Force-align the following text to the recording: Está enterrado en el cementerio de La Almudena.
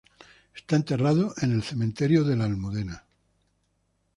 Está 0.55 0.77
enterrado 0.77 1.35
en 1.43 1.51
el 1.51 1.61
cementerio 1.61 2.23
de 2.23 2.35
La 2.35 2.45
Almudena. 2.45 3.05